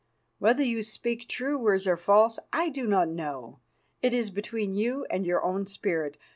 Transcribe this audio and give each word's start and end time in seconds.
Whether 0.39 0.63
you 0.63 0.81
speak 0.81 1.27
true 1.27 1.59
words 1.59 1.85
or 1.85 1.95
false, 1.95 2.39
I 2.51 2.69
do 2.69 2.87
not 2.87 3.07
know; 3.07 3.59
it 4.01 4.15
is 4.15 4.31
between 4.31 4.73
you 4.73 5.05
and 5.11 5.27
your 5.27 5.43
own 5.45 5.67
spirit. 5.67 6.17